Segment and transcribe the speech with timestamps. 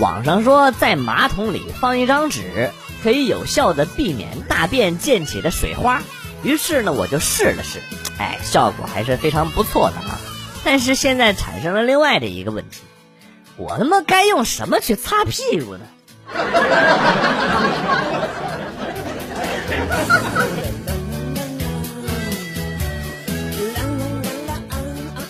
[0.00, 2.70] 网上说在马桶里放一张纸，
[3.02, 6.02] 可以有效的避免大便溅起的水花。
[6.42, 7.80] 于是呢，我就试了试，
[8.18, 10.18] 哎，效果还是非常不错的啊。
[10.64, 12.80] 但是现在产生了另外的一个问题，
[13.56, 15.86] 我他妈该用什么去擦屁股呢？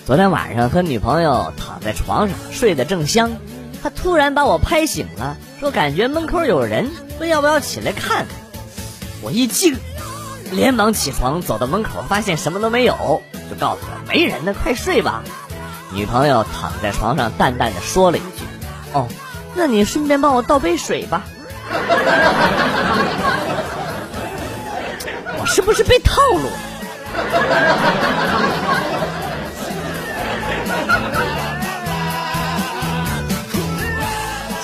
[0.06, 3.32] 昨天晚上和女朋友躺在床上睡得正香，
[3.84, 6.90] 他突然把我拍醒了，说感觉门口有人，
[7.20, 8.26] 问要不要起来看看。
[9.20, 9.76] 我一惊，
[10.50, 15.22] 连忙起床走到门口，发现什么都没有，就告诉他没人呢，快睡吧。
[15.92, 18.46] 女朋友躺在床上淡淡的说了一句
[18.94, 19.06] ：“哦，
[19.54, 21.22] 那你顺便帮我倒杯水吧。”
[25.38, 26.56] 我是不是被套路了？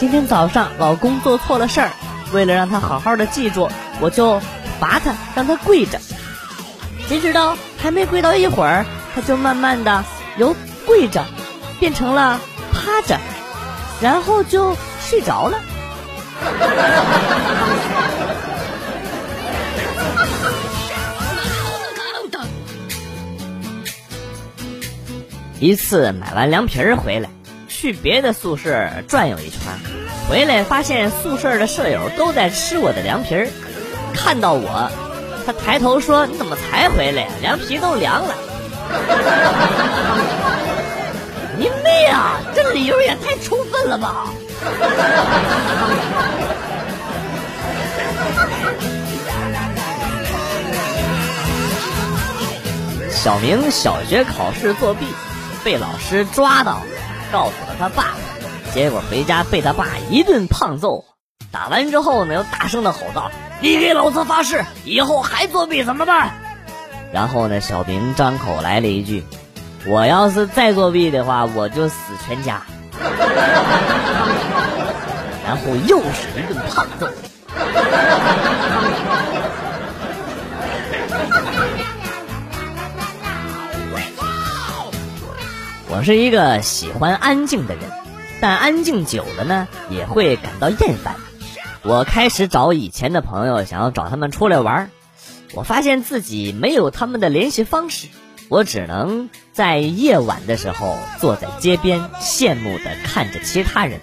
[0.00, 1.90] 今天早上老公做错了事儿，
[2.32, 3.68] 为了让他好好的记住，
[4.00, 4.40] 我就
[4.80, 6.00] 罚他，让他跪着。
[7.06, 10.02] 谁知道还没跪到一会儿，他就慢慢的
[10.38, 11.22] 由跪着
[11.78, 12.40] 变成了
[12.72, 13.18] 趴着，
[14.00, 15.60] 然后就睡着了。
[25.60, 27.28] 一次买完凉皮儿回来，
[27.70, 29.60] 去别的宿舍转悠一圈，
[30.28, 33.48] 回来发现宿舍的舍友都在吃我的凉皮儿。
[34.12, 34.90] 看到我，
[35.46, 37.28] 他抬头说：“你怎么才回来呀？
[37.40, 38.34] 凉皮都凉了。
[41.56, 42.40] ”你妹啊！
[42.54, 44.26] 这理由也太充分了吧！
[53.10, 55.06] 小明小学考试作弊。
[55.62, 56.80] 被老师抓到，
[57.32, 58.14] 告诉了他爸，
[58.74, 61.04] 结果回家被他爸一顿胖揍。
[61.52, 63.30] 打完之后呢，又大声的吼道
[63.60, 66.30] ：“你给老子发誓，以后还作弊怎么办？”
[67.12, 69.24] 然后呢，小明张口来了一句
[69.86, 71.96] ：“我要是再作弊的话，我就死
[72.26, 72.62] 全家。”
[75.46, 77.08] 然后又是一顿胖揍。
[85.92, 87.82] 我是一个喜欢安静的人，
[88.40, 91.16] 但安静久了呢，也会感到厌烦。
[91.82, 94.88] 我开始找以前的朋友，想要找他们出来玩
[95.52, 98.06] 我发现自己没有他们的联系方式，
[98.48, 104.00] 我只能在夜晚的时候坐在街边，羡慕的看着其他人，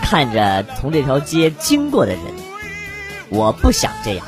[0.00, 2.22] 看着从这条街经过的人。
[3.30, 4.24] 我不想这样，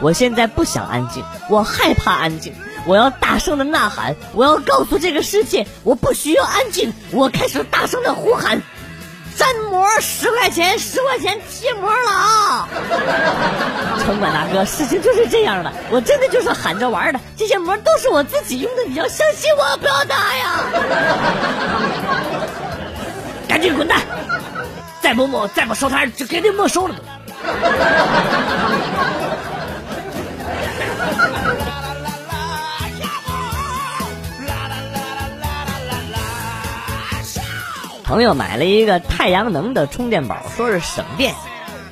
[0.00, 2.52] 我现在不想安静，我害怕安静。
[2.88, 4.16] 我要大声的呐喊！
[4.32, 6.94] 我要告诉这个世界，我不需要安静！
[7.10, 8.62] 我开始大声的呼喊：
[9.36, 12.66] 粘膜十块钱，十块钱贴膜了啊！
[14.02, 20.64] 城管大哥，事情就是这样的，我真的就是喊着玩的，这些膜都是我自己用的，你要相信我，不要打呀！
[23.46, 24.00] 赶紧滚蛋！
[25.02, 26.94] 再不没再不收摊，就给你没收了。
[38.08, 41.34] 朋友买了一个太阳能的充电宝，说是省电。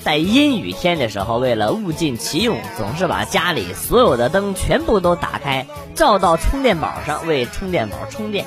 [0.01, 8.47] 在阴雨天的时候，为了物尽其用，总是把家里所有的灯全部都打开，照到充电宝上，为充电宝充电。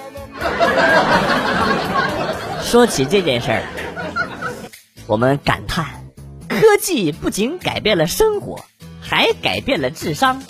[2.64, 3.61] 说起这件事儿，
[5.05, 5.85] 我们感叹：
[6.47, 8.66] 科技不仅改变了生活，
[8.99, 10.41] 还改变了智商。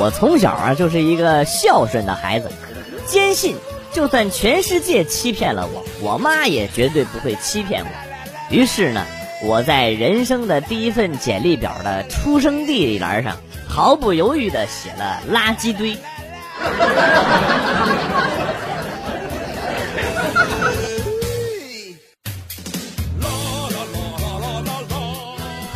[0.00, 2.52] 我从小啊就是一个孝顺的孩子，
[3.04, 3.56] 坚信
[3.92, 7.90] 就算全世界欺骗了我，我妈也绝对不会欺骗我。
[8.48, 9.04] 于是呢，
[9.42, 15.96] 我在人生的第一份简历表的出生地栏上，毫不犹豫的写了垃圾堆。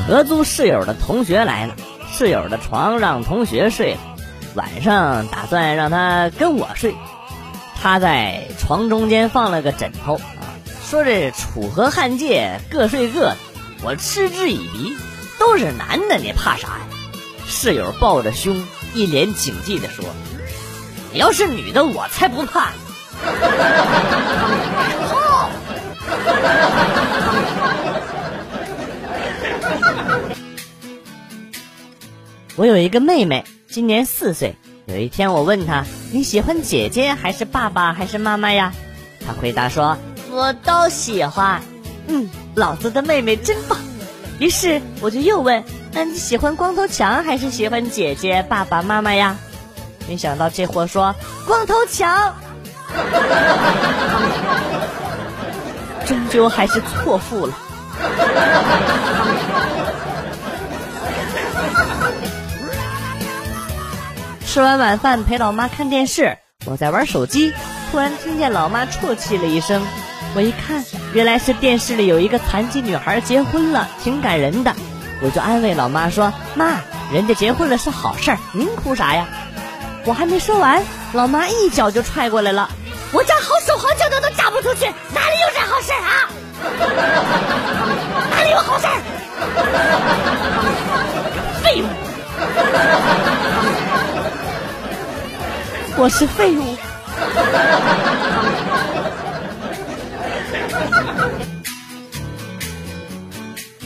[0.06, 1.75] 合租室友的同学来了，
[2.12, 4.12] 室友的床让同学睡了。
[4.54, 6.94] 晚上打算让他跟我睡，
[7.81, 10.52] 他在床中间放了个枕头啊，
[10.84, 13.37] 说这楚河汉界各睡各的，
[13.82, 14.94] 我嗤之以鼻，
[15.38, 16.81] 都是男的，你怕啥呀？
[17.46, 18.62] 室友抱着胸，
[18.94, 20.04] 一脸警惕地说
[21.12, 22.72] ：“你要是女的，我才不怕。
[32.56, 33.43] ”我有一个妹妹。
[33.72, 38.74] 今年四岁，有一天我问他：“你喜欢姐姐还是爸爸还是妈妈呀？”
[39.26, 39.96] 他回答说
[40.30, 41.62] ：“我都喜欢。”
[42.06, 43.78] 嗯，老子的妹妹真棒。
[44.38, 49.38] 于是我就又问：“那你喜欢光头强还是喜欢姐姐、爸爸妈妈呀？”
[50.06, 51.14] 没想到这货说
[51.48, 52.34] ：“光头强。”
[56.04, 57.54] 终究还是错付了。
[64.52, 67.54] 吃完晚饭陪老妈看电视，我在玩手机，
[67.90, 69.82] 突然听见老妈啜泣了一声。
[70.34, 70.84] 我一看，
[71.14, 74.76] 原来是电视里有一个残疾女孩结婚了，挺感人的。
[75.22, 79.26] 我就安慰老妈说：“妈，人家结婚了是好事儿，您哭啥呀？”
[80.04, 80.82] 我还没说完，
[81.14, 82.69] 老妈一脚就踹过来了。
[83.10, 84.84] 我家好手好脚的都嫁不出去，
[85.14, 86.28] 哪里有这好事啊？
[88.31, 88.87] 哪里有好事？
[91.64, 91.87] 废物！
[95.96, 96.76] 我是废物。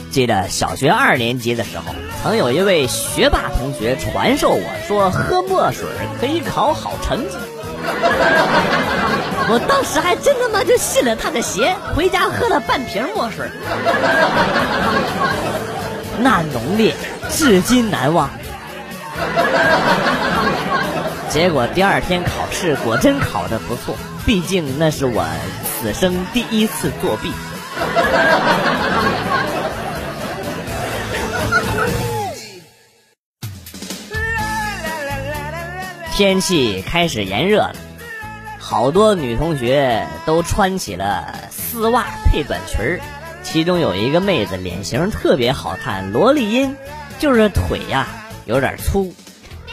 [0.09, 1.93] 记得小学二年级的时候，
[2.23, 5.85] 曾有一位学霸同学传授我说，喝墨水
[6.19, 7.37] 可以考好成绩。
[9.49, 13.47] 我当时还真他妈就信了他的邪，回家喝了半瓶墨水，
[16.19, 16.95] 那浓烈
[17.29, 18.29] 至今难忘。
[21.37, 23.95] 结果第二天考试果真考得不错，
[24.25, 25.23] 毕竟那是我
[25.63, 27.31] 此生第一次作弊。
[36.11, 37.75] 天气开始炎热了，
[38.57, 42.99] 好多女同学都穿起了丝袜配短裙儿，
[43.43, 46.75] 其中有一个妹子脸型特别好看，萝莉音，
[47.19, 48.07] 就是腿呀
[48.45, 49.13] 有点粗。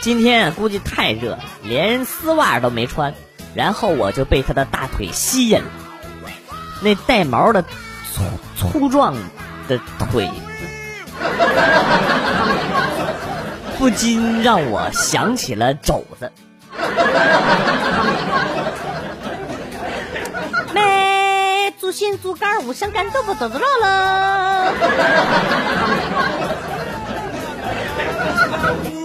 [0.05, 3.15] 今天估计太热，连丝袜都没穿，
[3.55, 5.71] 然后我就被他的大腿吸引了，
[6.83, 7.63] 那带毛的
[8.13, 8.21] 粗
[8.55, 9.15] 粗壮
[9.67, 10.29] 的腿。
[13.79, 16.31] 不禁让我想起了肘子。
[20.71, 24.71] 妹，足心足肝五香干豆腐走走肉了。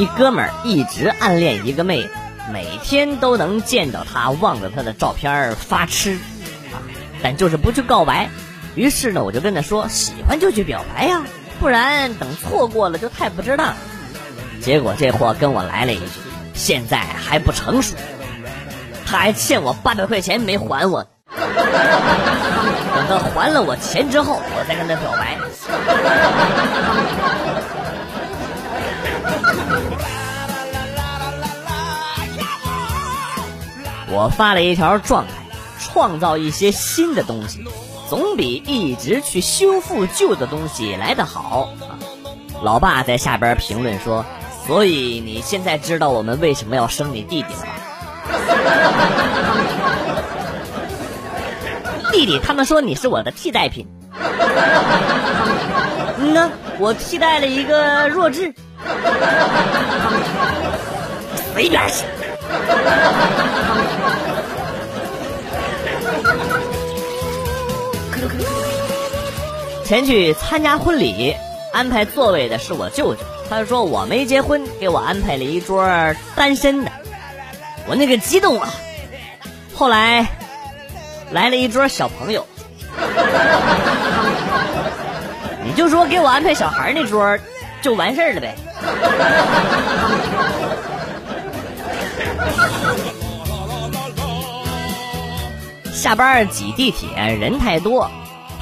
[0.00, 2.08] 一哥们儿一直暗恋一个妹，
[2.50, 6.14] 每天都能见到她，望着她的照片发痴，
[6.72, 6.80] 啊，
[7.22, 8.30] 但就是不去告白。
[8.74, 11.24] 于是呢，我就跟他说：“喜欢就去表白呀，
[11.58, 13.74] 不然等错过了就太不值当。”
[14.62, 16.04] 结果这货跟我来了一句
[16.56, 17.94] ：“现在还不成熟。”
[19.04, 21.46] 他还欠我八百块钱没还我，等
[23.06, 25.36] 他还了我钱之后，我再跟他表白。
[34.12, 35.32] 我发了一条状态：
[35.78, 37.64] 创造一些新的东西。
[38.08, 41.72] 总比一直去修复旧的东西来得好。
[42.60, 44.24] 老爸在下边评论说
[44.66, 47.68] ：“所以你现在知道我们为什么要生你弟弟了吧？”
[52.10, 53.86] 弟弟，他们说你是我的替代品。
[56.18, 58.52] 嗯呢，我替代了一个弱智。
[61.54, 62.04] 随便去。
[69.84, 71.34] 前去参加婚礼，
[71.72, 73.20] 安排座位的是我舅舅。
[73.48, 75.84] 他说我没结婚，给我安排了一桌
[76.36, 76.92] 单身的。
[77.86, 78.68] 我那个激动啊！
[79.74, 80.24] 后来
[81.32, 82.46] 来了一桌小朋友，
[85.64, 87.36] 你就说给我安排小孩那桌
[87.82, 88.56] 就完事儿了呗。
[95.92, 97.08] 下班挤地铁，
[97.38, 98.10] 人太多。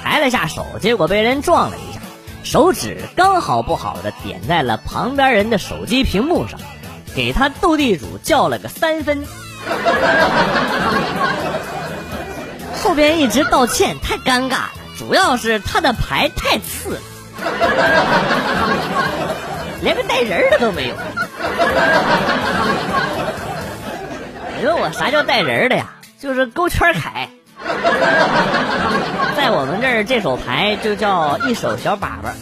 [0.03, 2.01] 抬了下手，结果被人撞了一下，
[2.43, 6.59] 手指刚好不好的点在了旁边人的手机屏幕上，
[7.15, 9.25] 给他斗地主叫了个三分。
[12.83, 17.01] 后边一直道歉，太尴尬了，主要是他的牌太次了，
[19.83, 20.95] 连个带人的都没有。
[24.61, 25.87] 你问我啥叫带人的呀？
[26.21, 27.29] 就是勾圈凯。
[29.37, 32.33] 在我们这儿，这手牌就叫一手小粑粑。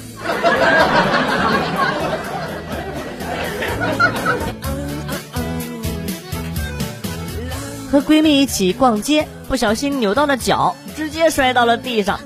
[7.93, 12.19] 和闺蜜一起逛街，不小心扭到了脚，直接摔到了地上。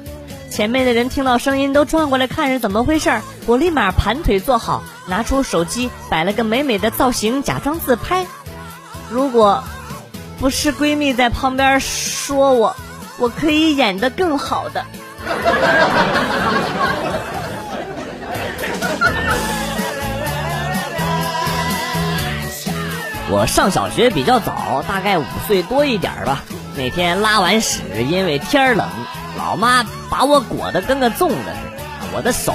[0.50, 8.26] 前面的人听到声音都转过来看是怎么回事儿我立马盘腿坐好，拿出手机摆了个美美的造型，假装自拍。
[9.08, 9.64] 如果
[10.38, 12.76] 不是闺蜜在旁边说我，
[13.18, 14.84] 我可以演得更好的。
[23.30, 26.42] 我上小学比较早，大概五岁多一点吧。
[26.76, 27.80] 那天拉完屎，
[28.10, 28.88] 因为天冷，
[29.40, 31.56] 老妈把我裹得跟个粽子似的，
[32.14, 32.52] 我的手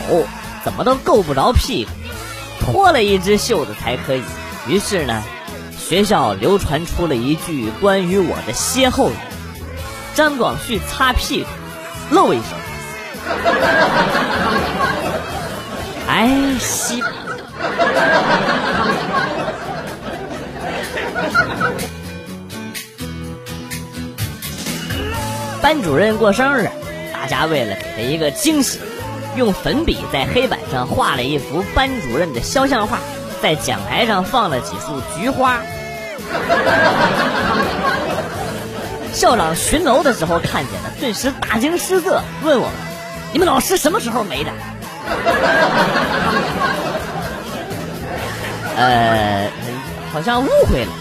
[0.63, 1.91] 怎么都够不着屁股，
[2.61, 4.21] 脱了一只袖子才可以。
[4.67, 5.23] 于是呢，
[5.77, 9.15] 学校流传出了一句关于我的歇后语：
[10.13, 11.49] 张广旭擦屁股，
[12.11, 12.43] 露一手。
[16.07, 17.03] 哎，西。
[25.61, 26.69] 班主任过生日，
[27.25, 28.79] 大家为了给他一个惊喜，
[29.35, 32.99] 用粉笔在黑板上画了一幅班主任的肖像画，
[33.41, 35.59] 在讲台上放了几束菊花。
[39.11, 42.75] 校长巡楼的时候看见了，顿时大惊失色，问我们
[43.33, 44.51] ：“你们老师什么时候没的？”
[48.77, 49.49] 呃，
[50.13, 50.91] 好像误会了。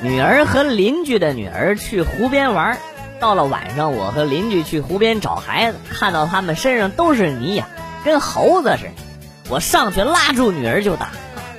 [0.00, 2.78] 女儿和邻居的女儿去湖边玩，
[3.18, 7.66] 到了晚上，我和邻居去湖边找孩子，看到他们身上都是泥呀，
[8.04, 8.90] 跟猴子似的。
[9.50, 11.08] 我上去拉住女儿就打，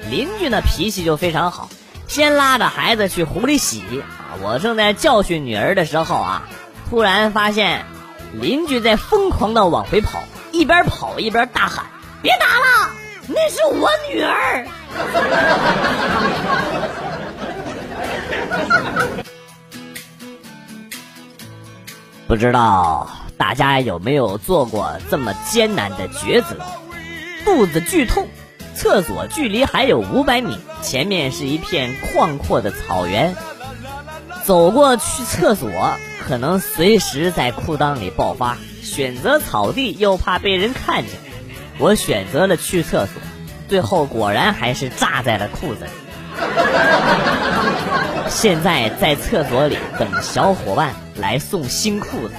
[0.10, 1.70] 邻居呢脾气就非常好，
[2.08, 3.82] 先拉着孩子去湖里洗。
[3.82, 6.44] 啊，我正在教训女儿的时候啊，
[6.90, 7.84] 突然发现
[8.32, 11.88] 邻居在疯狂的往回跑，一边跑一边大喊
[12.24, 12.92] ：“别打了，
[13.28, 14.66] 那是我女儿。”
[22.28, 26.58] 不知道大家有没有做过这么艰难的抉择？
[27.46, 28.28] 肚子剧痛，
[28.76, 33.36] 厕所距离还有五百米，前面是一片旷阔的草原，
[34.44, 35.72] 走过去厕所
[36.22, 38.58] 可能随时在裤裆里爆发。
[38.84, 41.20] 选择草地又怕被人看见，
[41.78, 43.22] 我选择了去厕所，
[43.68, 45.92] 最后果然还是炸在了裤子里。
[48.30, 52.34] 现在在厕所里等小伙伴来送新裤子。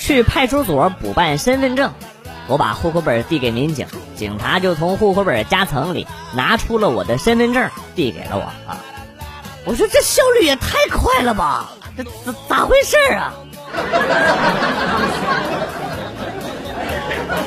[0.00, 1.92] 去派出所补办身份证，
[2.46, 3.86] 我把户口本递给民警，
[4.16, 8.42] 警察就从户口本夹层里拿出了我的身份证，递给了我。
[8.70, 8.80] 啊，
[9.66, 11.68] 我说这效率也太快了吧？
[11.96, 13.34] 这咋咋回事啊？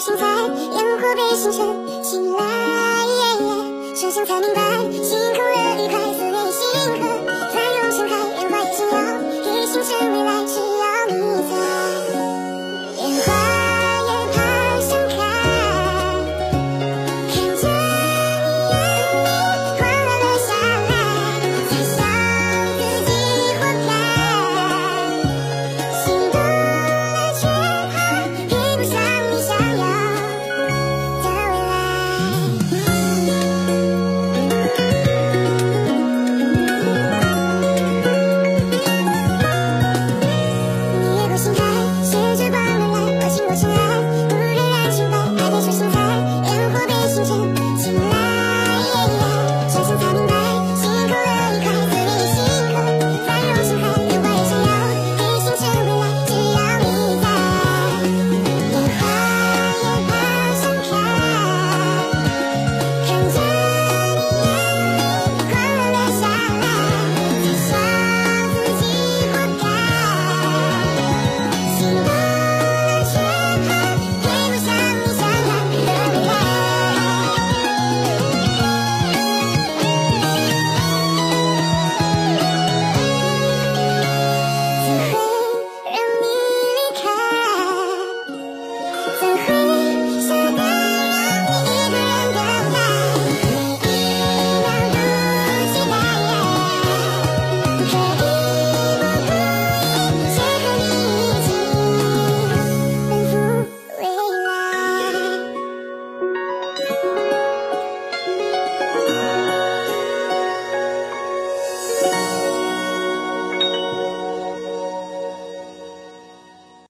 [0.00, 2.40] 心在，烟火被星辰青睐，
[3.94, 4.62] 想想才明白，
[5.02, 6.60] 星空了一块，思念星
[7.02, 7.19] 河。